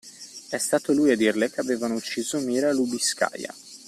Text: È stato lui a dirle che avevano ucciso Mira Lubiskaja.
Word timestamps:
È 0.49 0.57
stato 0.57 0.93
lui 0.93 1.11
a 1.11 1.15
dirle 1.15 1.51
che 1.51 1.59
avevano 1.61 1.93
ucciso 1.93 2.39
Mira 2.39 2.73
Lubiskaja. 2.73 3.53